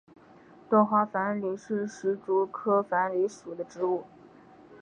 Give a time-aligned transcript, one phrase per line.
[0.67, 4.03] 多花繁缕是石竹科繁缕属的植物。